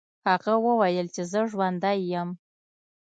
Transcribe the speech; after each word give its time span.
هغه 0.27 0.53
وویل 0.65 1.07
چې 1.15 1.21
زه 1.31 1.39
ژوندی 1.51 1.99
یم. 2.13 2.29